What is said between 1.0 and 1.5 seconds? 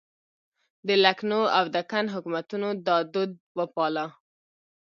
لکنهو